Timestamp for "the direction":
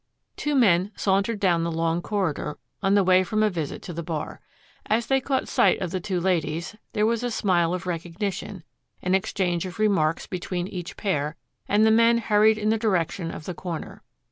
12.69-13.29